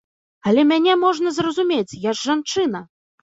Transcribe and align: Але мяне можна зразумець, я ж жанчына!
Але 0.51 0.61
мяне 0.69 0.95
можна 1.03 1.33
зразумець, 1.37 1.99
я 2.09 2.17
ж 2.21 2.25
жанчына! 2.31 2.83